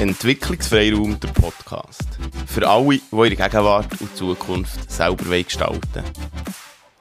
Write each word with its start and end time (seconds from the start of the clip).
Entwicklungsfreiraum, 0.00 1.20
der 1.20 1.28
Podcast. 1.28 2.08
Für 2.46 2.66
alle, 2.66 2.88
die 2.88 3.02
ihre 3.12 3.36
Gegenwart 3.36 4.00
und 4.00 4.16
Zukunft 4.16 4.90
selber 4.90 5.42
gestalten. 5.42 6.02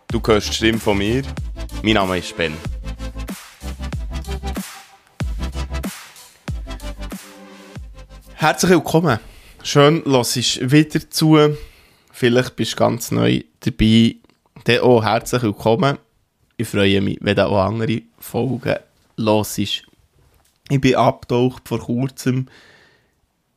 Du 0.10 0.22
hörst 0.22 0.50
die 0.50 0.54
Stimme 0.54 0.80
von 0.80 0.98
mir. 0.98 1.24
Mein 1.82 1.94
Name 1.94 2.18
ist 2.18 2.36
Ben. 2.36 2.54
Herzlich 8.34 8.72
willkommen. 8.72 9.18
Schön, 9.64 10.04
dass 10.04 10.34
du 10.34 10.42
wieder 10.70 11.10
zu. 11.10 11.56
Vielleicht 12.12 12.58
bist 12.58 12.74
du 12.74 12.76
ganz 12.76 13.12
neu 13.12 13.44
dabei. 13.62 14.18
Dann 14.66 14.80
auch 14.80 15.06
herzlich 15.06 15.44
willkommen. 15.44 16.00
Ich 16.58 16.68
freue 16.68 17.00
mich, 17.00 17.18
wenn 17.22 17.38
du 17.38 17.48
auch 17.48 17.64
andere 17.64 18.02
Folgen 18.20 18.76
hörst. 19.16 19.58
Ich 19.58 20.82
bin 20.82 20.96
abgetaucht 20.96 21.66
vor 21.66 21.80
kurzem 21.80 22.50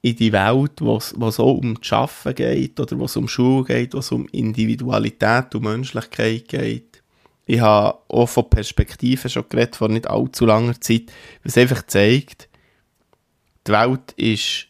in 0.03 0.17
die 0.17 0.33
Welt, 0.33 0.81
wo 0.81 0.97
es 0.97 1.15
auch 1.41 1.59
um 1.59 1.81
das 1.81 1.93
Arbeiten 1.93 2.35
geht 2.35 2.81
oder 2.81 2.99
wo 2.99 3.05
es 3.05 3.17
um 3.17 3.29
Schule 3.29 3.65
geht, 3.65 3.95
wo 3.95 3.99
es 3.99 4.11
um 4.11 4.27
Individualität 4.33 5.55
und 5.55 5.63
Menschlichkeit 5.63 6.49
geht. 6.49 7.03
Ich 7.47 7.61
habe 7.61 7.99
auch 8.09 8.29
von 8.29 8.51
Perspektiven 8.51 9.31
schon 9.31 9.49
geredet, 9.49 9.77
vor 9.77 9.89
nicht 9.89 10.09
allzu 10.09 10.45
langer 10.45 10.81
Zeit, 10.81 11.13
was 11.45 11.57
einfach 11.57 11.87
zeigt, 11.87 12.49
die 13.67 13.73
Welt 13.73 14.13
ist 14.17 14.67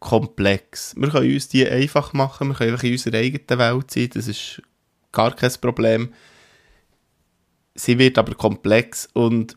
komplex. 0.00 0.94
Wir 0.96 1.10
können 1.10 1.32
uns 1.32 1.48
die 1.48 1.68
einfach 1.68 2.12
machen, 2.12 2.48
wir 2.48 2.54
können 2.54 2.72
einfach 2.72 2.84
in 2.84 2.92
unserer 2.92 3.18
eigenen 3.18 3.58
Welt 3.58 3.90
sein, 3.90 4.10
das 4.14 4.26
ist 4.26 4.62
gar 5.12 5.34
kein 5.34 5.52
Problem. 5.60 6.12
Sie 7.76 7.98
wird 7.98 8.18
aber 8.18 8.34
komplex 8.34 9.08
und 9.12 9.56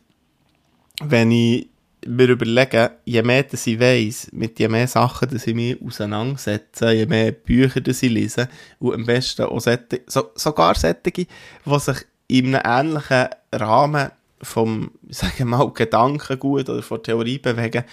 wenn 1.02 1.32
ich 1.32 1.68
mir 2.06 2.28
überlege, 2.28 2.92
je 3.04 3.22
mehr 3.22 3.42
dass 3.42 3.66
ich 3.66 3.78
weiss, 3.78 4.28
mit 4.32 4.58
je 4.58 4.68
mehr 4.68 4.86
Sachen, 4.86 5.28
dass 5.30 5.46
ich 5.46 5.54
mich 5.54 5.80
auseinandersetze, 5.82 6.92
je 6.92 7.06
mehr 7.06 7.32
Bücher 7.32 7.80
dass 7.80 8.02
ich 8.02 8.10
lese, 8.10 8.48
und 8.78 8.94
am 8.94 9.06
besten 9.06 9.42
auch 9.42 9.60
solche, 9.60 10.02
so, 10.06 10.30
sogar 10.34 10.74
solche, 10.74 11.12
die 11.14 11.26
sich 11.66 11.98
in 12.28 12.54
einem 12.54 12.88
ähnlichen 12.92 13.28
Rahmen 13.52 14.10
vom, 14.42 14.90
sagen 15.08 15.38
wir 15.38 15.46
mal, 15.46 15.72
Gedankengut 15.72 16.68
oder 16.68 16.82
von 16.82 17.02
Theorie 17.02 17.38
bewegen, 17.38 17.84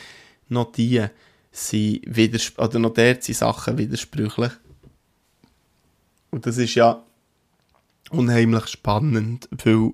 noch 0.50 0.72
die 0.72 1.06
sind 1.52 2.58
oder 2.58 2.80
noch 2.80 2.94
dort 2.94 3.24
sind 3.24 3.36
Sachen 3.36 3.78
widersprüchlich. 3.78 4.52
Und 6.30 6.46
das 6.46 6.58
ist 6.58 6.76
ja 6.76 7.04
unheimlich 8.12 8.68
spannend, 8.68 9.50
weil 9.64 9.92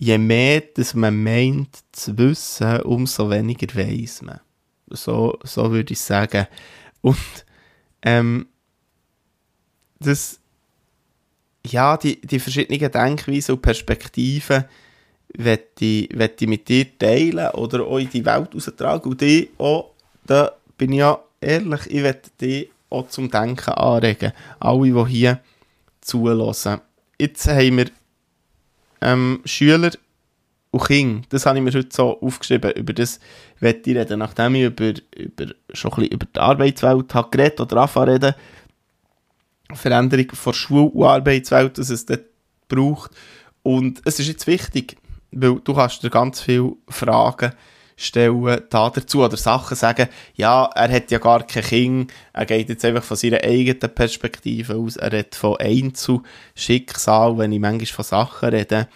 je 0.00 0.16
mehr 0.16 0.62
dass 0.74 0.94
man 0.94 1.22
meint 1.22 1.78
zu 1.92 2.16
wissen, 2.16 2.80
umso 2.82 3.28
weniger 3.28 3.74
weiß 3.76 4.22
man. 4.22 4.40
So, 4.88 5.38
so 5.44 5.70
würde 5.70 5.92
ich 5.92 6.00
sagen. 6.00 6.46
Und 7.02 7.44
ähm, 8.02 8.48
das, 9.98 10.40
ja, 11.66 11.98
die, 11.98 12.18
die 12.22 12.38
verschiedenen 12.38 12.90
Denkweisen 12.90 13.54
und 13.54 13.62
Perspektiven 13.62 14.64
werde 15.34 15.64
ich, 15.78 16.10
ich 16.10 16.48
mit 16.48 16.68
dir 16.68 16.98
teilen 16.98 17.50
oder 17.50 17.84
auch 17.84 17.98
in 17.98 18.08
die 18.08 18.24
Welt 18.24 18.54
austragen. 18.54 19.10
Und 19.10 19.20
die 19.20 19.50
auch, 19.58 19.90
da 20.24 20.52
bin 20.78 20.92
ich 20.92 21.00
ja 21.00 21.22
ehrlich, 21.42 21.86
ich 21.88 22.02
werde 22.02 22.30
dich 22.40 22.70
auch 22.88 23.06
zum 23.08 23.30
Denken 23.30 23.74
anregen. 23.74 24.32
Alle, 24.58 25.04
die 25.04 25.10
hier 25.10 25.40
zulassen. 26.00 26.80
Jetzt 27.18 27.46
haben 27.46 27.76
wir 27.76 27.90
ähm, 29.00 29.40
Schüler 29.44 29.90
und 30.70 30.84
Kinder, 30.84 31.26
das 31.30 31.46
habe 31.46 31.58
ich 31.58 31.64
mir 31.64 31.72
heute 31.72 31.88
so 31.90 32.20
aufgeschrieben, 32.20 32.72
über 32.72 32.92
das 32.92 33.18
werde 33.58 33.90
ich 33.90 33.96
reden, 33.96 34.20
nachdem 34.20 34.54
ich 34.54 34.64
über, 34.64 34.92
über, 35.16 35.52
schon 35.72 35.92
ein 35.94 36.04
über 36.04 36.26
die 36.26 36.38
Arbeitswelt 36.38 37.12
habe 37.14 37.30
geredet 37.30 37.60
oder 37.60 37.78
anfangen 37.78 38.10
reden, 38.10 38.34
Veränderung 39.72 40.30
von 40.32 40.52
Schul- 40.52 40.90
und 40.90 41.04
Arbeitswelt, 41.04 41.78
dass 41.78 41.90
es 41.90 42.06
dort 42.06 42.24
braucht. 42.68 43.10
Und 43.62 44.00
es 44.04 44.18
ist 44.20 44.28
jetzt 44.28 44.46
wichtig, 44.46 44.96
weil 45.32 45.60
du 45.62 45.74
kannst 45.74 46.02
dir 46.02 46.10
ganz 46.10 46.40
viele 46.40 46.72
Fragen 46.88 47.50
stellen 47.50 47.79
da 48.70 48.90
dazu 48.90 49.22
oder 49.22 49.36
Sachen 49.36 49.76
sagen, 49.76 50.08
ja, 50.34 50.64
er 50.74 50.90
hat 50.90 51.10
ja 51.10 51.18
gar 51.18 51.46
kein 51.46 51.62
Kind, 51.62 52.12
er 52.32 52.46
geht 52.46 52.68
jetzt 52.68 52.84
einfach 52.84 53.04
von 53.04 53.16
seiner 53.16 53.42
eigenen 53.44 53.94
Perspektive 53.94 54.76
aus, 54.76 54.96
er 54.96 55.12
redet 55.12 55.34
von 55.34 55.56
Einzelschicksal, 55.58 57.36
wenn 57.36 57.52
ich 57.52 57.60
manchmal 57.60 57.86
von 57.86 58.04
Sachen 58.04 58.48
rede, 58.48 58.88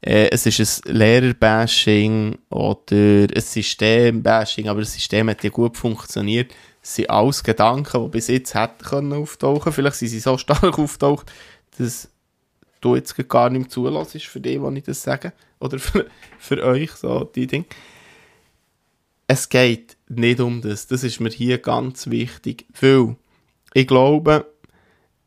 äh, 0.00 0.30
es 0.30 0.46
ist 0.46 0.86
ein 0.86 0.94
Lehrerbashing 0.94 2.38
oder 2.48 3.26
ein 3.34 3.40
Systembashing, 3.40 4.68
aber 4.68 4.80
das 4.80 4.94
System 4.94 5.28
hat 5.28 5.44
ja 5.44 5.50
gut 5.50 5.76
funktioniert, 5.76 6.54
es 6.82 6.94
sind 6.94 7.10
alles 7.10 7.42
Gedanken, 7.42 8.04
die 8.04 8.08
bis 8.08 8.28
jetzt 8.28 8.54
hätten 8.54 8.84
können 8.84 9.12
auftauchen, 9.12 9.72
vielleicht 9.72 9.96
sind 9.96 10.08
sie 10.08 10.20
so 10.20 10.38
stark 10.38 10.78
auftaucht, 10.78 11.30
dass 11.78 12.08
du 12.80 12.94
jetzt 12.94 13.16
gar 13.28 13.50
nicht 13.50 13.60
mehr 13.60 13.68
zulässt 13.68 14.24
für 14.24 14.40
die, 14.40 14.58
die 14.58 14.78
ich 14.78 14.84
das 14.84 15.02
sage, 15.02 15.32
oder 15.60 15.78
für, 15.78 16.06
für 16.38 16.62
euch, 16.62 16.92
so 16.92 17.24
die 17.24 17.46
Dinge 17.46 17.66
es 19.26 19.48
geht 19.48 19.96
nicht 20.08 20.40
um 20.40 20.60
das. 20.60 20.86
Das 20.86 21.02
ist 21.02 21.20
mir 21.20 21.30
hier 21.30 21.58
ganz 21.58 22.08
wichtig, 22.08 22.66
weil 22.80 23.16
ich 23.74 23.86
glaube, 23.86 24.46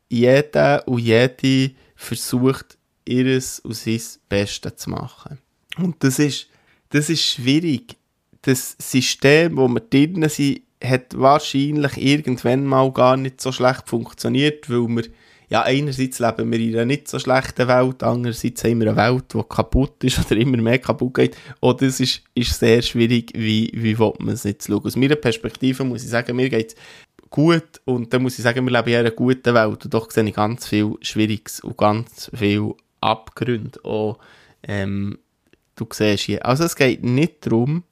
jeder 0.09 0.87
und 0.87 0.99
jede 0.99 1.75
versucht, 1.95 2.77
ihres 3.05 3.59
und 3.59 3.75
sein 3.75 4.01
Bestes 4.29 4.77
zu 4.77 4.89
machen. 4.89 5.39
Und 5.77 6.03
das 6.03 6.19
ist, 6.19 6.47
das 6.89 7.09
ist 7.09 7.23
schwierig. 7.23 7.97
Das 8.41 8.75
System, 8.79 9.57
wo 9.57 9.67
wir 9.67 9.81
drinnen 9.81 10.29
sind, 10.29 10.61
hat 10.83 11.17
wahrscheinlich 11.17 11.97
irgendwann 11.97 12.65
mal 12.65 12.91
gar 12.91 13.17
nicht 13.17 13.41
so 13.41 13.51
schlecht 13.51 13.89
funktioniert, 13.89 14.69
weil 14.69 14.87
wir 14.87 15.03
ja, 15.49 15.63
einerseits 15.63 16.19
leben 16.19 16.51
wir 16.51 16.59
in 16.59 16.75
einer 16.75 16.85
nicht 16.85 17.07
so 17.07 17.17
schlechten 17.17 17.67
Welt, 17.67 18.03
andererseits 18.03 18.63
haben 18.63 18.81
wir 18.81 18.91
eine 18.91 18.97
Welt, 18.97 19.33
die 19.33 19.41
kaputt 19.49 20.03
ist 20.03 20.19
oder 20.19 20.39
immer 20.39 20.57
mehr 20.57 20.77
kaputt 20.77 21.15
geht. 21.15 21.37
Und 21.59 21.81
das 21.81 21.99
ist, 21.99 22.21
ist 22.35 22.59
sehr 22.59 22.83
schwierig, 22.83 23.31
wie, 23.35 23.71
wie 23.73 23.95
man 23.95 24.35
es 24.35 24.43
jetzt 24.43 24.67
schauen. 24.67 24.85
Aus 24.85 24.95
meiner 24.95 25.15
Perspektive 25.15 25.83
muss 25.83 26.03
ich 26.03 26.09
sagen, 26.09 26.35
mir 26.35 26.49
geht 26.49 26.73
es 26.73 26.75
gut 27.31 27.81
und 27.85 28.13
dann 28.13 28.21
muss 28.21 28.37
ich 28.37 28.43
sagen, 28.43 28.63
wir 28.65 28.71
leben 28.71 28.89
in 28.89 28.95
einer 28.97 29.11
guten 29.11 29.53
Welt 29.55 29.85
und 29.85 29.93
doch 29.93 30.11
sehe 30.11 30.23
ich 30.23 30.35
ganz 30.35 30.67
viel 30.67 30.95
Schwieriges 31.01 31.61
und 31.61 31.77
ganz 31.77 32.29
viel 32.33 32.73
Abgründe. 33.01 33.83
Auch, 33.83 34.19
ähm, 34.61 35.17
du 35.75 35.87
siehst 35.91 36.23
hier. 36.25 36.45
Also 36.45 36.63
es 36.63 36.75
geht 36.75 37.03
nicht 37.03 37.47
darum, 37.47 37.83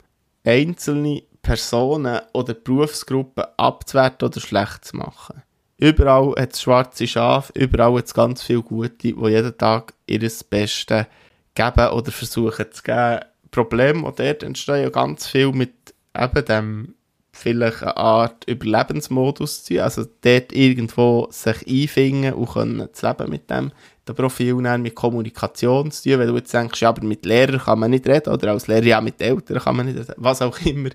einzelne 0.43 1.23
Personen 1.41 2.19
oder 2.33 2.53
Berufsgruppen 2.53 3.45
abzuwerten 3.57 4.27
oder 4.27 4.39
schlecht 4.39 4.85
zu 4.85 4.97
machen. 4.97 5.41
Überall 5.79 6.33
hat 6.39 6.53
es 6.53 6.61
schwarze 6.61 7.07
Schafe, 7.07 7.53
überall 7.53 7.97
hat 7.97 8.05
es 8.05 8.13
ganz 8.13 8.41
viele 8.41 8.63
Gute, 8.63 9.13
die 9.13 9.13
jeden 9.13 9.57
Tag 9.57 9.93
ihr 10.07 10.19
Bestes 10.19 11.05
geben 11.53 11.89
oder 11.89 12.11
versuchen 12.11 12.65
zu 12.71 12.83
geben. 12.83 13.19
Problem, 13.51 14.03
und 14.03 14.19
dort 14.19 14.43
entstehen 14.43 14.83
ja 14.83 14.89
ganz 14.89 15.27
viel 15.27 15.51
mit 15.51 15.73
eben 16.15 16.45
dem 16.45 16.93
vielleicht 17.31 17.83
eine 17.83 17.97
Art 17.97 18.43
Überlebensmodus 18.47 19.63
zu 19.63 19.81
also 19.81 20.05
dort 20.21 20.51
irgendwo 20.53 21.27
sich 21.29 21.67
einfinden 21.67 22.33
und 22.33 22.49
können 22.49 22.87
zu 22.93 23.07
leben 23.07 23.29
mit 23.29 23.49
dem 23.49 23.71
der 24.07 24.13
Profil 24.13 24.55
nehmen, 24.55 24.83
mit 24.83 24.95
Kommunikation 24.95 25.91
zu 25.91 26.03
tun, 26.09 26.19
wenn 26.19 26.27
du 26.29 26.35
jetzt 26.35 26.53
denkst, 26.53 26.81
ja, 26.81 26.89
aber 26.89 27.03
mit 27.03 27.25
Lehrern 27.25 27.59
kann 27.59 27.79
man 27.79 27.91
nicht 27.91 28.07
reden, 28.07 28.33
oder 28.33 28.51
als 28.51 28.67
Lehrer 28.67 28.85
ja 28.85 29.01
mit 29.01 29.21
Eltern 29.21 29.59
kann 29.59 29.75
man 29.75 29.85
nicht 29.85 29.97
reden, 29.97 30.13
was 30.17 30.41
auch 30.41 30.59
immer. 30.61 30.89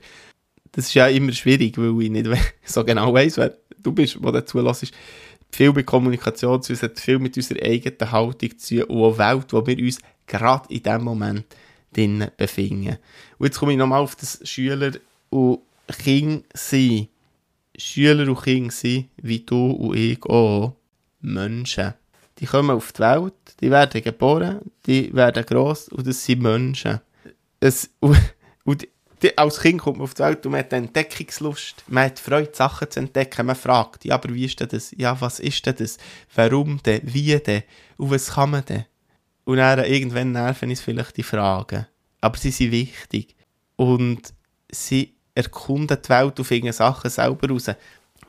Das 0.73 0.87
ist 0.87 0.95
ja 0.95 1.07
immer 1.09 1.33
schwierig, 1.33 1.77
weil 1.77 2.03
ich 2.03 2.11
nicht 2.11 2.29
so 2.65 2.83
genau 2.85 3.13
weiss, 3.13 3.37
wer 3.37 3.55
du 3.83 3.93
bist, 3.93 4.19
der 4.23 4.33
dazu 4.33 4.61
lässt, 4.61 4.93
viel 5.51 5.73
mit 5.73 5.87
Kommunikation 5.87 6.63
zu 6.63 6.75
tun, 6.75 6.91
viel 6.95 7.19
mit 7.19 7.37
unserer 7.37 7.63
eigenen 7.63 8.11
Haltung 8.11 8.59
zu 8.59 8.79
tun 8.79 8.97
und 8.97 9.21
eine 9.21 9.39
Welt, 9.39 9.53
wo 9.53 9.67
wir 9.67 9.79
uns 9.79 9.99
gerade 10.27 10.73
in 10.73 10.83
diesem 10.83 11.05
Moment 11.05 11.45
drin 11.93 12.27
befinden. 12.37 12.97
Und 13.39 13.47
jetzt 13.47 13.59
komme 13.59 13.73
ich 13.73 13.79
nochmal 13.79 14.01
auf 14.01 14.17
das 14.17 14.41
Schüler 14.49 14.93
und 15.31 15.61
Kinder 16.03 16.43
sind. 16.55 17.09
Schüler 17.77 18.29
und 18.29 18.43
Kinder 18.43 18.73
sind, 18.73 19.09
wie 19.17 19.41
du 19.41 19.73
und 19.73 19.97
ich 19.97 20.23
auch, 20.25 20.75
Menschen. 21.21 21.95
Die 22.39 22.47
kommen 22.47 22.71
auf 22.71 22.93
die 22.93 23.01
Welt, 23.01 23.35
die 23.61 23.71
werden 23.71 24.03
geboren, 24.03 24.61
die 24.87 25.15
werden 25.15 25.45
gross 25.45 25.89
und 25.89 26.07
das 26.07 26.25
sind 26.25 26.43
Menschen. 26.43 27.01
Es, 27.61 27.91
und, 28.01 28.19
und 28.65 28.89
als 29.37 29.61
Kind 29.61 29.81
kommt 29.81 29.99
man 29.99 30.05
auf 30.05 30.15
die 30.15 30.23
Welt 30.23 30.45
und 30.45 30.53
man 30.53 30.61
hat 30.61 30.73
Entdeckungslust. 30.73 31.85
Man 31.87 32.07
hat 32.07 32.19
Freude, 32.19 32.51
Sachen 32.53 32.91
zu 32.91 33.01
entdecken. 33.01 33.47
Man 33.47 33.57
fragt, 33.57 34.05
ja, 34.05 34.15
aber 34.15 34.35
wie 34.35 34.45
ist 34.45 34.61
denn 34.61 34.69
das? 34.69 34.93
Ja, 34.97 35.21
was 35.21 35.41
ist 35.41 35.65
denn 35.67 35.77
das? 35.77 35.99
Warum 36.35 36.83
denn? 36.83 37.01
Wie 37.05 37.39
denn? 37.39 37.63
Und 37.97 38.11
was 38.11 38.33
kann 38.33 38.51
man 38.51 38.65
denn? 38.65 38.85
Und 39.45 39.57
dann 39.57 39.85
irgendwann 39.85 40.33
nerven 40.33 40.71
uns 40.71 40.81
vielleicht 40.81 41.17
die 41.17 41.23
Fragen. 41.23 41.87
Aber 42.21 42.37
sie 42.37 42.51
sind 42.51 42.73
wichtig. 42.73 43.35
Und 43.77 44.33
sie 44.71 45.15
erkunden 45.35 45.99
die 46.03 46.09
Welt 46.09 46.39
und 46.39 46.45
finden 46.45 46.73
Sachen 46.73 47.11
selber 47.11 47.49
raus. 47.49 47.71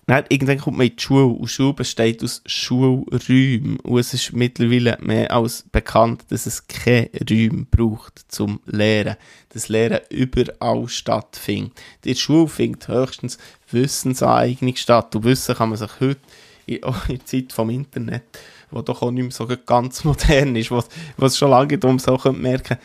Dann, 0.06 0.26
irgendwann 0.28 0.60
kommt 0.60 0.78
man 0.78 0.88
in 0.88 0.96
die 0.96 1.02
Schule 1.02 1.26
und 1.26 1.48
Schule 1.48 1.74
besteht 1.74 2.24
aus 2.24 2.42
Schulräumen 2.46 3.80
und 3.80 4.00
es 4.00 4.14
ist 4.14 4.34
mittlerweile 4.34 4.98
mehr 5.02 5.32
als 5.32 5.64
bekannt, 5.72 6.26
dass 6.30 6.46
es 6.46 6.68
keine 6.68 7.10
Räume 7.30 7.66
braucht 7.72 8.26
zum 8.28 8.60
Lehren. 8.66 9.16
Das 9.50 9.70
Lehren 9.70 10.02
überall 10.10 10.88
stattfindet. 10.90 11.72
In 12.04 12.12
der 12.12 12.16
Schule 12.16 12.48
findet 12.48 12.88
höchstens 12.88 13.38
Wissensaneignung 13.72 14.76
statt 14.76 15.16
und 15.16 15.24
Wissen 15.24 15.56
kann 15.56 15.70
man 15.70 15.78
sich 15.78 16.00
heute 16.00 16.20
in, 16.66 16.76
in 17.08 17.18
der 17.18 17.26
Zeit 17.26 17.54
vom 17.54 17.70
Internet 17.70 18.24
wo 18.74 18.82
doch 18.82 19.02
auch 19.02 19.12
nicht 19.12 19.24
mehr 19.24 19.32
so 19.32 19.48
ganz 19.66 20.04
modern 20.04 20.56
ist, 20.56 20.72
was, 20.72 20.88
was 21.18 21.38
schon 21.38 21.52
lange 21.52 21.78
darum 21.78 22.00
so 22.00 22.18
merken, 22.32 22.78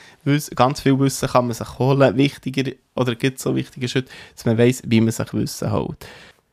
ganz 0.54 0.80
viel 0.80 0.98
Wissen 0.98 1.28
kann 1.28 1.46
man 1.46 1.54
sich 1.54 1.78
holen, 1.78 2.16
wichtiger, 2.16 2.72
oder 2.94 3.14
gibt 3.14 3.38
es 3.38 3.44
so 3.44 3.56
wichtige 3.56 3.88
Schritte, 3.88 4.10
dass 4.34 4.44
man 4.44 4.58
weiß, 4.58 4.82
wie 4.86 5.00
man 5.00 5.12
sich 5.12 5.32
Wissen 5.32 5.72
holt. 5.72 6.06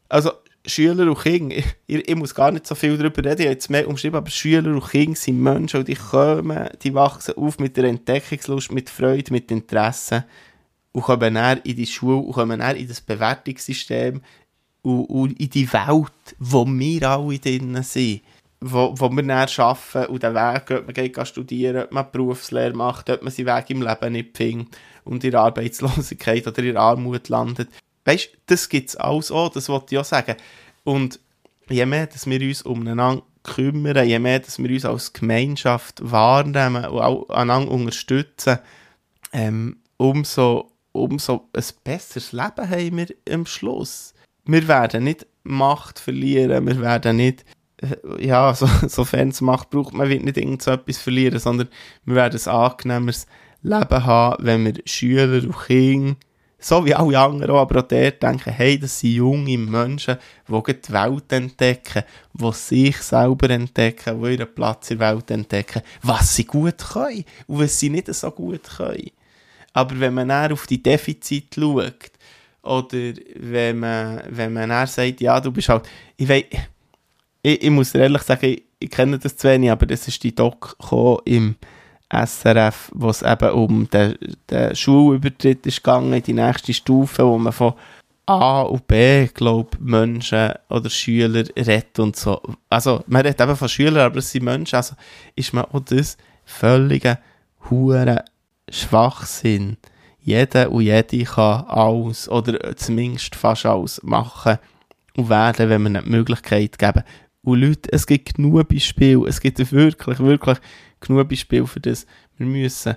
Also, 0.10 0.32
Schüler 0.68 1.08
und 1.08 1.20
Kinder, 1.20 1.56
ich, 1.56 2.10
ich, 2.10 2.16
muss 2.16 2.36
gar 2.36 2.52
nicht 2.52 2.68
so 2.68 2.76
viel 2.76 2.98
darüber 2.98 3.24
reden, 3.24 3.42
ich 3.42 3.46
habe 3.46 3.54
jetzt 3.54 3.70
mehr 3.70 3.88
umschrieben, 3.88 4.18
aber 4.18 4.30
Schüler 4.30 4.74
und 4.74 4.88
Kinder 4.90 5.16
sind 5.16 5.42
Menschen 5.42 5.80
und 5.80 5.88
die 5.88 5.96
kommen, 5.96 6.70
die 6.84 6.94
wachsen 6.94 7.36
auf 7.38 7.60
mit 7.60 7.78
der 7.78 7.86
Entdeckungslust, 7.86 8.72
mit 8.72 8.90
Freude, 8.90 9.32
mit 9.32 9.52
Interesse 9.52 10.26
und 10.92 11.04
kommen 11.04 11.34
dann 11.34 11.60
in 11.64 11.76
die 11.76 11.86
Schule 11.86 12.18
und 12.18 12.34
kommen 12.34 12.60
dann 12.60 12.76
in 12.76 12.88
das 12.88 13.02
Bewertungssystem 13.02 14.22
und, 14.82 15.06
und 15.06 15.40
in 15.40 15.50
die 15.50 15.72
Welt, 15.72 16.36
wo 16.40 16.66
wir 16.66 17.10
alle 17.10 17.40
drin 17.40 17.82
sind 17.84 18.22
wo, 18.62 18.94
wo 18.98 19.10
wir 19.10 19.24
dann 19.24 19.48
arbeiten 19.58 20.12
und 20.12 20.24
den 20.24 20.34
Weg, 20.34 20.72
ob 20.72 20.86
man 20.86 20.94
geht 20.94 21.28
studieren, 21.28 21.84
ob 21.84 21.92
man 21.92 22.12
Berufslehre 22.12 22.74
macht, 22.74 23.10
ob 23.10 23.22
man 23.22 23.32
seinen 23.32 23.48
Weg 23.48 23.70
im 23.70 23.82
Leben 23.82 24.14
nicht 24.14 24.38
findet 24.38 24.76
und 25.04 25.24
in 25.24 25.36
Arbeitslosigkeit 25.36 26.48
oder 26.48 26.64
in 26.64 26.78
Armut 26.78 27.30
landet. 27.30 27.70
Weißt 28.06 28.26
du, 28.26 28.38
das 28.48 28.70
gibt 28.70 28.90
es 28.90 28.96
alles 28.96 29.32
auch, 29.32 29.50
das 29.50 29.70
wollte 29.70 29.96
ich 29.96 30.00
auch 30.00 30.06
sagen. 30.06 30.36
Und 30.84 31.20
je 31.70 31.86
mehr, 31.86 32.08
dass 32.08 32.28
wir 32.28 32.40
uns 32.42 32.62
umeinander 32.62 33.24
kümmern, 33.44 34.08
je 34.08 34.20
mehr, 34.20 34.40
dass 34.40 34.60
wir 34.60 34.70
uns 34.70 34.86
als 34.86 35.14
Gemeinschaft 35.14 36.00
wahrnehmen 36.02 36.86
und 36.86 37.02
auch 37.02 37.30
einander 37.30 37.72
unterstützen, 37.72 38.60
ähm, 39.34 39.78
umso, 39.98 40.72
umso 40.92 41.50
ein 41.54 41.64
besseres 41.84 42.32
Leben 42.32 42.70
haben 42.70 42.98
wir 42.98 43.08
am 43.32 43.46
Schluss. 43.46 44.14
Wir 44.46 44.68
werden 44.68 45.04
nicht 45.04 45.26
Macht 45.44 46.00
verlieren, 46.00 46.66
wir 46.66 46.82
werden 46.82 47.18
nicht 47.18 47.46
ja, 48.20 48.54
so, 48.54 48.68
sofern 48.88 49.30
es 49.30 49.42
macht, 49.42 49.70
braucht 49.70 49.94
man 49.94 50.08
nicht 50.08 50.38
irgend 50.38 50.62
so 50.62 50.72
etwas 50.72 50.98
verlieren, 50.98 51.40
sondern 51.40 51.70
wir 52.06 52.16
werden 52.16 52.40
ein 52.40 52.48
angenehmeres 52.48 53.28
Leben 53.62 54.06
haben, 54.06 54.46
wenn 54.46 54.66
wir 54.66 54.74
Schüler 54.86 55.44
und 55.44 55.58
Kinder, 55.66 56.16
so 56.66 56.84
wie 56.84 56.96
alle 56.96 57.20
anderen 57.20 57.56
aber 57.56 57.80
auch 57.80 57.88
der 57.88 58.12
denken, 58.12 58.52
hey, 58.52 58.80
das 58.80 59.00
sind 59.00 59.12
junge 59.12 59.56
Menschen, 59.56 60.18
die 60.48 60.74
die 60.82 60.94
Welt 60.94 61.32
entdecken, 61.32 62.04
die 62.34 62.52
sich 62.54 62.98
selber 62.98 63.52
entdecken, 63.52 64.20
die 64.20 64.34
ihren 64.34 64.52
Platz 64.52 64.90
in 64.90 64.98
der 64.98 65.14
Welt 65.14 65.30
entdecken, 65.30 65.84
was 66.02 66.36
sie 66.36 66.46
gut 66.46 66.80
können 66.80 67.24
und 67.46 67.60
was 67.60 67.80
sie 67.80 67.92
nicht 67.92 68.12
so 68.12 68.32
gut 68.32 68.64
können. 68.64 69.12
Aber 69.74 70.00
wenn 70.00 70.16
man 70.16 70.30
dann 70.30 70.54
auf 70.54 70.66
die 70.66 70.82
Defizite 70.82 71.62
schaut, 71.62 72.12
oder 72.64 73.14
wenn 73.36 73.78
man, 73.78 74.24
wenn 74.30 74.54
man 74.54 74.70
dann 74.70 74.88
sagt, 74.88 75.22
ja, 75.22 75.40
du 75.40 75.52
bist 75.52 75.70
halt, 75.70 75.88
ich 76.18 76.28
weiß, 76.28 76.46
ich, 77.44 77.64
ich 77.64 77.70
muss 77.70 77.94
ehrlich 77.94 78.24
sagen, 78.24 78.48
ich, 78.48 78.64
ich, 78.80 78.90
kenne 78.90 79.20
das 79.20 79.38
zu 79.38 79.48
wenig, 79.48 79.70
aber 79.70 79.86
das 79.86 80.08
ist 80.08 80.24
die 80.24 80.34
Doc 80.34 80.76
im 81.26 81.58
SRF, 82.10 82.92
wo 82.94 83.10
es 83.10 83.22
eben 83.22 83.50
um 83.52 83.90
den, 83.90 84.16
den 84.50 84.76
Schulübertritt 84.76 85.66
ist 85.66 85.84
gegangen, 85.84 86.22
die 86.22 86.34
nächste 86.34 86.74
Stufe, 86.74 87.26
wo 87.26 87.38
man 87.38 87.54
von 87.54 87.74
A 88.28 88.62
und 88.62 88.88
B, 88.88 89.28
glaube 89.28 89.78
Menschen 89.80 90.52
oder 90.70 90.90
Schüler 90.90 91.44
redet 91.56 92.00
und 92.00 92.16
so. 92.16 92.42
Also, 92.70 93.04
man 93.08 93.22
redet 93.22 93.42
eben 93.42 93.56
von 93.56 93.70
Schülern, 93.70 94.06
aber 94.06 94.18
es 94.18 94.32
sind 94.32 94.44
Menschen, 94.44 94.76
also 94.78 94.96
ist 95.36 95.54
man 95.54 95.66
auch 95.66 95.82
das 95.82 96.18
völlige 96.44 97.20
hure 97.70 98.24
Schwachsinn. 98.70 99.78
Jeder 100.20 100.72
und 100.72 100.82
jede 100.82 101.24
kann 101.24 101.66
alles 101.68 102.28
oder 102.28 102.76
zumindest 102.76 103.36
fast 103.36 103.68
alles 103.68 104.02
machen 104.02 104.58
und 105.16 105.30
werden, 105.30 105.70
wenn 105.70 105.84
man 105.84 105.96
eine 105.98 106.08
Möglichkeit 106.08 106.80
geben. 106.80 107.04
Und 107.46 107.62
Leute, 107.62 107.94
es 107.94 108.08
gibt 108.08 108.34
genug 108.34 108.68
Beispiele, 108.68 109.28
es 109.28 109.40
gibt 109.40 109.60
wirklich, 109.72 110.18
wirklich 110.18 110.58
genug 111.00 111.30
Beispiele 111.30 111.68
für 111.68 111.80
das. 111.80 112.08
Wir 112.38 112.48
müssen 112.48 112.96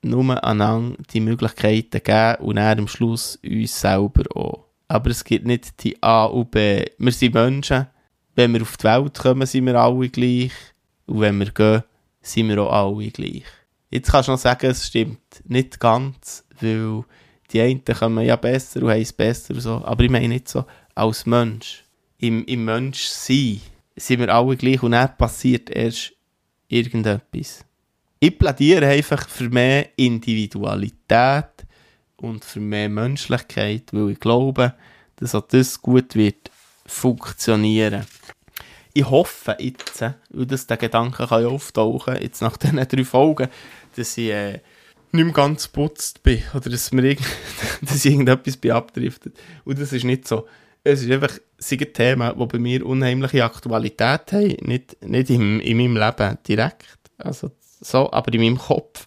nur 0.00 0.42
einander 0.42 0.96
die 1.12 1.20
Möglichkeiten 1.20 2.02
geben 2.02 2.42
und 2.42 2.56
dann 2.56 2.78
am 2.78 2.88
Schluss 2.88 3.38
uns 3.44 3.78
selber 3.78 4.24
auch. 4.34 4.64
Aber 4.88 5.10
es 5.10 5.22
gibt 5.22 5.46
nicht 5.46 5.84
die 5.84 6.02
A 6.02 6.24
und 6.24 6.50
B. 6.50 6.86
Wir 6.96 7.12
sind 7.12 7.34
Menschen. 7.34 7.88
Wenn 8.34 8.54
wir 8.54 8.62
auf 8.62 8.78
die 8.78 8.84
Welt 8.84 9.18
kommen, 9.18 9.46
sind 9.46 9.66
wir 9.66 9.74
alle 9.74 10.08
gleich. 10.08 10.52
Und 11.04 11.20
wenn 11.20 11.38
wir 11.38 11.50
gehen, 11.50 11.82
sind 12.22 12.48
wir 12.48 12.62
auch 12.62 12.96
alle 12.96 13.10
gleich. 13.10 13.44
Jetzt 13.90 14.10
kannst 14.10 14.28
du 14.28 14.32
noch 14.32 14.38
sagen, 14.38 14.70
es 14.70 14.86
stimmt 14.86 15.42
nicht 15.44 15.78
ganz, 15.78 16.42
weil 16.58 17.04
die 17.50 17.60
einen 17.60 17.84
kommen 17.84 18.24
ja 18.24 18.36
besser 18.36 18.82
und 18.82 18.92
haben 18.92 19.02
es 19.02 19.12
besser 19.12 19.52
und 19.52 19.60
so. 19.60 19.84
Aber 19.84 20.02
ich 20.02 20.10
meine 20.10 20.28
nicht 20.28 20.48
so 20.48 20.64
als 20.94 21.26
Mensch. 21.26 21.84
Im, 22.16 22.46
im 22.46 22.64
Menschsein 22.64 23.60
sind 24.00 24.20
wir 24.20 24.34
alle 24.34 24.56
gleich 24.56 24.82
und 24.82 24.92
dann 24.92 25.16
passiert 25.16 25.70
erst 25.70 26.12
irgendetwas. 26.68 27.64
Ich 28.18 28.38
plädiere 28.38 28.86
einfach 28.86 29.28
für 29.28 29.48
mehr 29.48 29.88
Individualität 29.96 31.66
und 32.16 32.44
für 32.44 32.60
mehr 32.60 32.88
Menschlichkeit, 32.88 33.84
weil 33.92 34.10
ich 34.10 34.20
glaube, 34.20 34.74
dass 35.16 35.34
auch 35.34 35.46
das 35.46 35.80
gut 35.80 36.14
wird 36.14 36.50
funktionieren. 36.86 38.06
Ich 38.92 39.08
hoffe 39.08 39.56
jetzt, 39.58 40.02
weil 40.02 40.46
das 40.46 40.66
der 40.66 40.76
Gedanke 40.76 41.26
kann 41.26 41.42
ja 41.42 41.48
auftauchen, 41.48 42.20
jetzt 42.20 42.42
nach 42.42 42.56
diesen 42.56 42.76
drei 42.76 43.04
Folgen, 43.04 43.48
dass 43.96 44.18
ich 44.18 44.30
äh, 44.30 44.60
nicht 45.12 45.24
mehr 45.24 45.32
ganz 45.32 45.68
putzt 45.68 46.22
bin 46.22 46.42
oder 46.54 46.70
dass, 46.70 46.92
mir 46.92 47.04
irgend 47.04 47.26
dass 47.82 48.04
ich 48.04 48.12
irgendetwas 48.12 48.56
bin 48.56 48.72
abdriftet. 48.72 49.38
Und 49.64 49.78
das 49.78 49.92
ist 49.92 50.04
nicht 50.04 50.26
so 50.26 50.46
es 50.84 51.02
ist 51.02 51.10
einfach 51.10 51.38
sind 51.58 51.94
Themen, 51.94 52.32
die 52.38 52.46
bei 52.46 52.58
mir 52.58 52.86
unheimliche 52.86 53.44
Aktualität 53.44 54.32
haben. 54.32 54.56
Nicht, 54.62 55.02
nicht 55.04 55.30
in, 55.30 55.60
in 55.60 55.76
meinem 55.76 55.96
Leben 55.96 56.38
direkt, 56.46 56.98
also 57.18 57.50
so, 57.80 58.10
aber 58.12 58.32
in 58.32 58.40
meinem 58.40 58.58
Kopf. 58.58 59.06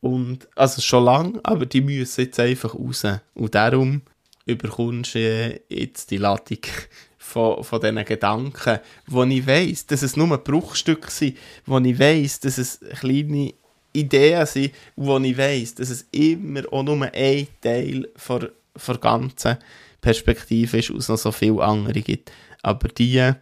Und, 0.00 0.48
also 0.54 0.80
schon 0.80 1.04
lange, 1.04 1.40
aber 1.42 1.66
die 1.66 1.80
müssen 1.80 2.24
jetzt 2.24 2.38
einfach 2.38 2.74
raus. 2.74 3.04
Und 3.34 3.54
darum 3.54 4.02
überkommst 4.46 5.14
du 5.14 5.60
jetzt 5.68 6.10
die 6.10 6.18
Ladung 6.18 6.60
von, 7.18 7.64
von 7.64 7.80
diesen 7.80 8.04
Gedanken, 8.04 8.78
wo 9.06 9.24
ich 9.24 9.46
weiss, 9.46 9.86
dass 9.86 10.02
es 10.02 10.16
nur 10.16 10.38
Bruchstücke 10.38 11.10
sind, 11.10 11.36
wo 11.66 11.78
ich 11.78 11.98
weiss, 11.98 12.40
dass 12.40 12.58
es 12.58 12.80
kleine 13.00 13.54
Ideen 13.92 14.46
sind, 14.46 14.72
wo 14.94 15.18
ich 15.18 15.36
weiss, 15.36 15.74
dass 15.74 15.90
es 15.90 16.06
immer 16.12 16.62
auch 16.70 16.82
nur 16.82 17.10
ein 17.12 17.48
Teil 17.60 18.08
von, 18.16 18.48
von 18.76 19.00
ganzen 19.00 19.58
Perspektive 20.00 20.78
ist, 20.78 20.90
aus 20.90 21.08
noch 21.08 21.18
so 21.18 21.32
viele 21.32 21.62
andere 21.62 22.00
gibt. 22.00 22.32
Aber 22.62 22.88
die, 22.88 23.32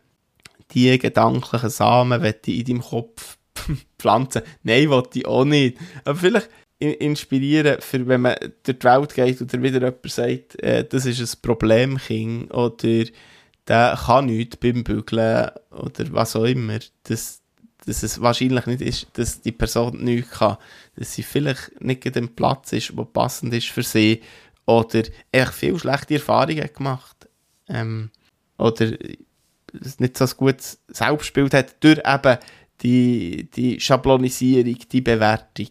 die 0.72 0.98
gedanklichen 0.98 1.70
Samen 1.70 2.20
möchte 2.20 2.50
ich 2.50 2.60
in 2.60 2.64
deinem 2.64 2.82
Kopf 2.82 3.38
pflanzen. 3.98 4.42
Nein, 4.62 4.90
wollte 4.90 5.18
ich 5.18 5.26
auch 5.26 5.44
nicht. 5.44 5.78
Aber 6.04 6.18
vielleicht 6.18 6.50
inspirieren, 6.78 7.80
für 7.80 8.06
wenn 8.06 8.22
man 8.22 8.36
durch 8.62 8.78
die 8.78 8.84
Welt 8.84 9.14
geht 9.14 9.40
oder 9.40 9.62
wieder 9.62 9.80
jemand 9.80 10.10
sagt, 10.10 10.62
äh, 10.62 10.84
das 10.84 11.06
ist 11.06 11.20
ein 11.20 11.40
Problemkind 11.40 12.52
oder 12.52 13.04
der 13.66 13.98
kann 14.04 14.26
nichts 14.26 14.56
beim 14.58 14.84
Bügeln 14.84 15.50
oder 15.70 16.12
was 16.12 16.36
auch 16.36 16.44
immer, 16.44 16.78
dass, 17.04 17.40
dass 17.86 18.02
es 18.02 18.20
wahrscheinlich 18.20 18.66
nicht 18.66 18.82
ist, 18.82 19.06
dass 19.14 19.40
die 19.40 19.52
Person 19.52 20.04
nichts 20.04 20.32
kann, 20.32 20.58
dass 20.96 21.14
sie 21.14 21.22
vielleicht 21.22 21.80
nicht 21.80 22.06
an 22.06 22.12
dem 22.12 22.34
Platz 22.34 22.72
ist, 22.72 22.92
der 22.96 23.04
passend 23.04 23.54
ist 23.54 23.68
für 23.68 23.82
sie 23.82 24.20
oder 24.66 25.02
echt 25.32 25.52
viel 25.54 25.78
schlechte 25.78 26.14
Erfahrungen 26.14 26.68
gemacht 26.74 27.28
ähm, 27.68 28.10
oder 28.58 28.92
nicht 29.98 30.16
so 30.16 30.24
ein 30.24 30.30
gutes 30.36 30.82
Selbstbild 30.88 31.54
hat 31.54 31.76
durch 31.80 32.00
eben 32.04 32.38
die, 32.82 33.48
die 33.50 33.80
Schablonisierung, 33.80 34.78
die 34.90 35.00
Bewertung. 35.00 35.70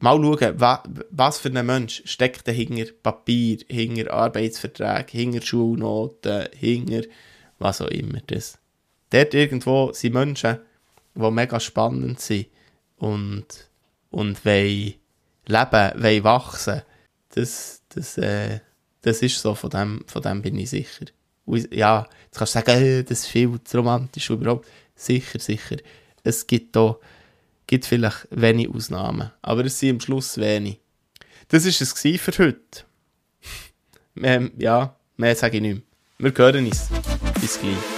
Mal 0.00 0.16
schauen, 0.16 0.60
wa, 0.60 0.82
was 1.10 1.38
für 1.38 1.48
ein 1.48 1.66
Mensch 1.66 2.02
steckt 2.04 2.48
hinter 2.48 2.92
Papier, 3.02 3.58
hinter 3.68 4.12
Arbeitsverträge, 4.12 5.18
hinter 5.18 5.42
Schulnoten, 5.42 6.48
hinter 6.54 7.02
was 7.58 7.80
auch 7.80 7.88
immer 7.88 8.20
das. 8.26 8.58
Dort 9.10 9.34
irgendwo 9.34 9.92
sind 9.92 10.14
Menschen, 10.14 10.58
die 11.14 11.30
mega 11.30 11.58
spannend 11.58 12.20
sind 12.20 12.46
und, 12.98 13.46
und 14.10 14.44
wollen 14.44 14.94
leben, 15.46 16.02
wollen 16.02 16.24
wachsen. 16.24 16.82
Das, 17.38 17.82
das, 17.90 18.18
äh, 18.18 18.58
das 19.02 19.22
ist 19.22 19.40
so, 19.40 19.54
von 19.54 19.70
dem, 19.70 20.04
von 20.06 20.22
dem 20.22 20.42
bin 20.42 20.58
ich 20.58 20.70
sicher. 20.70 21.06
Und 21.44 21.72
ja, 21.72 22.06
jetzt 22.24 22.36
kannst 22.36 22.54
du 22.54 22.58
sagen, 22.58 22.82
äh, 22.82 23.02
das 23.04 23.20
ist 23.20 23.26
viel 23.28 23.62
zu 23.62 23.76
romantisch 23.78 24.28
überhaupt. 24.30 24.66
Sicher, 24.96 25.38
sicher. 25.38 25.76
Es 26.24 26.46
gibt 26.46 26.74
da 26.74 26.96
gibt 27.68 27.86
vielleicht 27.86 28.26
wenig 28.30 28.68
Ausnahmen, 28.68 29.30
aber 29.40 29.64
es 29.64 29.78
sind 29.78 29.90
am 29.90 30.00
Schluss 30.00 30.36
wenig. 30.38 30.80
Das 31.48 31.64
war 31.64 31.70
es 31.70 32.20
für 32.20 32.44
heute. 32.44 32.84
ähm, 34.22 34.50
ja, 34.58 34.96
mehr 35.16 35.36
sage 35.36 35.58
ich 35.58 35.62
nicht 35.62 35.82
mehr. 36.18 36.32
Wir 36.32 36.44
hören 36.44 36.66
uns. 36.66 36.88
Bis 37.40 37.60
gleich. 37.60 37.97